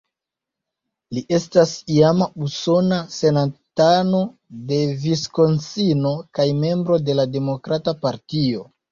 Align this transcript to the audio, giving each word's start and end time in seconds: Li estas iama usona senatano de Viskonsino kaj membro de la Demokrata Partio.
Li 1.15 1.21
estas 1.37 1.73
iama 1.95 2.27
usona 2.45 2.97
senatano 3.15 4.21
de 4.71 4.79
Viskonsino 5.03 6.13
kaj 6.39 6.47
membro 6.63 6.97
de 7.11 7.17
la 7.19 7.27
Demokrata 7.37 7.93
Partio. 8.07 8.65